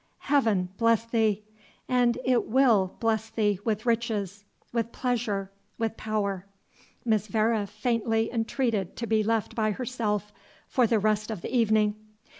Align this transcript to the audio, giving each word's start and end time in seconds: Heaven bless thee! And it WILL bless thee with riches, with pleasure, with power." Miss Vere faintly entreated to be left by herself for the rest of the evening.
Heaven 0.31 0.69
bless 0.79 1.05
thee! 1.05 1.43
And 1.87 2.17
it 2.25 2.47
WILL 2.47 2.95
bless 2.99 3.29
thee 3.29 3.59
with 3.63 3.85
riches, 3.85 4.43
with 4.73 4.91
pleasure, 4.91 5.51
with 5.77 5.95
power." 5.95 6.47
Miss 7.05 7.27
Vere 7.27 7.67
faintly 7.67 8.31
entreated 8.33 8.95
to 8.95 9.05
be 9.05 9.21
left 9.21 9.53
by 9.53 9.69
herself 9.73 10.33
for 10.67 10.87
the 10.87 10.97
rest 10.97 11.29
of 11.29 11.41
the 11.43 11.55
evening. 11.55 11.97